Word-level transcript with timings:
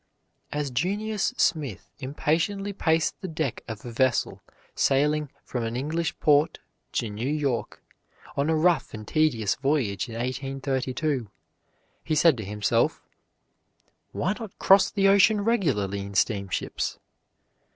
As 0.51 0.71
Junius 0.71 1.25
Smith 1.37 1.91
impatiently 1.99 2.73
paced 2.73 3.21
the 3.21 3.27
deck 3.27 3.63
of 3.67 3.85
a 3.85 3.91
vessel 3.91 4.41
sailing 4.73 5.29
from 5.43 5.63
an 5.63 5.75
English 5.75 6.19
port 6.19 6.57
to 6.93 7.07
New 7.11 7.29
York, 7.29 7.83
on 8.35 8.49
a 8.49 8.55
rough 8.55 8.95
and 8.95 9.07
tedious 9.07 9.53
voyage 9.53 10.09
in 10.09 10.15
1832, 10.15 11.29
he 12.03 12.15
said 12.15 12.35
to 12.37 12.43
himself, 12.43 12.99
"Why 14.11 14.33
not 14.39 14.57
cross 14.57 14.89
the 14.89 15.07
ocean 15.07 15.41
regularly 15.41 15.99
in 15.99 16.15
steamships?" 16.15 16.97